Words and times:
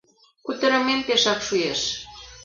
Кутырымем 0.45 1.01
пешак 1.07 1.39
шуэш... 1.47 1.81